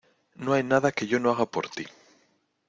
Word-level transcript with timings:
No 0.33 0.53
hay 0.53 0.63
nada 0.63 0.91
que 0.91 1.05
yo 1.05 1.19
no 1.19 1.29
haga 1.29 1.45
por 1.45 1.69
tí. 1.69 1.85